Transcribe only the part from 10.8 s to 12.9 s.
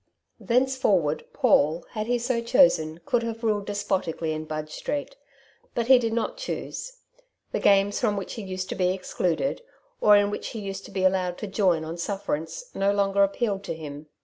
to be allowed to join on sufferance,